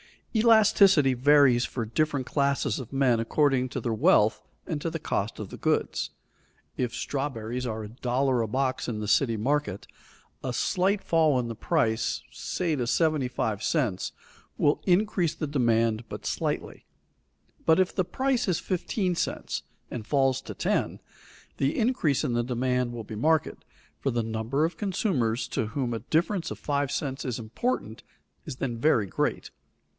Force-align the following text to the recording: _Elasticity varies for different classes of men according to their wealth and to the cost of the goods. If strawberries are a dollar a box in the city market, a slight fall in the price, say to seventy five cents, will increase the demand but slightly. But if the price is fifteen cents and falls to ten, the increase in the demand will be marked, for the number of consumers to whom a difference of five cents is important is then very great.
_Elasticity 0.39 1.13
varies 1.13 1.65
for 1.65 1.83
different 1.85 2.25
classes 2.25 2.79
of 2.79 2.93
men 2.93 3.19
according 3.19 3.69
to 3.69 3.81
their 3.81 3.93
wealth 3.93 4.41
and 4.65 4.81
to 4.81 4.89
the 4.89 4.97
cost 4.97 5.37
of 5.37 5.49
the 5.49 5.57
goods. 5.57 6.09
If 6.77 6.95
strawberries 6.95 7.67
are 7.67 7.83
a 7.83 7.89
dollar 7.89 8.41
a 8.41 8.47
box 8.47 8.87
in 8.87 8.99
the 8.99 9.09
city 9.09 9.35
market, 9.37 9.85
a 10.41 10.53
slight 10.53 11.03
fall 11.03 11.37
in 11.37 11.49
the 11.49 11.55
price, 11.55 12.23
say 12.31 12.75
to 12.77 12.87
seventy 12.87 13.27
five 13.27 13.61
cents, 13.61 14.13
will 14.57 14.81
increase 14.87 15.35
the 15.35 15.45
demand 15.47 16.05
but 16.09 16.25
slightly. 16.25 16.85
But 17.65 17.79
if 17.79 17.93
the 17.93 18.05
price 18.05 18.47
is 18.47 18.57
fifteen 18.59 19.13
cents 19.13 19.63
and 19.91 20.07
falls 20.07 20.41
to 20.43 20.55
ten, 20.55 20.99
the 21.57 21.77
increase 21.77 22.23
in 22.23 22.33
the 22.33 22.43
demand 22.43 22.93
will 22.93 23.03
be 23.03 23.15
marked, 23.15 23.65
for 23.99 24.09
the 24.11 24.23
number 24.23 24.63
of 24.65 24.77
consumers 24.77 25.47
to 25.49 25.67
whom 25.75 25.93
a 25.93 25.99
difference 25.99 26.49
of 26.49 26.57
five 26.57 26.89
cents 26.89 27.23
is 27.23 27.37
important 27.37 28.01
is 28.45 28.55
then 28.55 28.79
very 28.79 29.05
great. 29.05 29.51